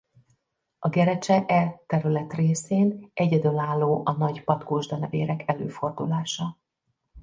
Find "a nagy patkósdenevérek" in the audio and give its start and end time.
4.05-5.43